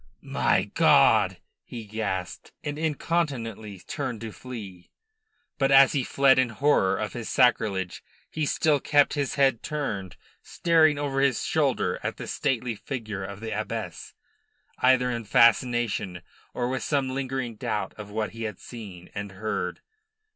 [0.33, 4.89] "My God!" he gasped, and incontinently turned to flee.
[5.59, 10.15] But as he fled in horror of his sacrilege, he still kept his head turned,
[10.41, 14.15] staring over his shoulder at the stately figure of the abbess,
[14.79, 16.23] either in fascination
[16.55, 19.81] or with some lingering doubt of what he had seen and heard.